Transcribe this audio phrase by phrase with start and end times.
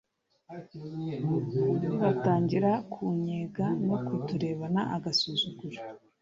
[2.01, 5.77] batangira kutunnyega no kuturebana agasuzuguro